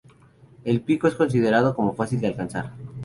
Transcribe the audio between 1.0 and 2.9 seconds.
es considerado como fácil de alcanzar.